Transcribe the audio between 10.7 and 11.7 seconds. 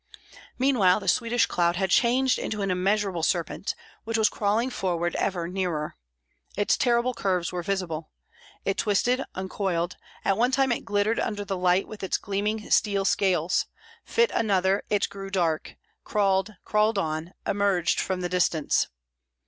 it glittered under the